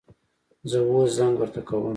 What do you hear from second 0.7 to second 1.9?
اوس زنګ ورته کوم